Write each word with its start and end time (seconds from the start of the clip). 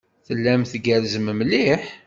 Tellam 0.27 0.61
tgerrzem 0.71 1.27
mliḥ. 1.39 1.81